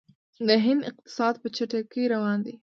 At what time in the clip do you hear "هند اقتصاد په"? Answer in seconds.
0.65-1.47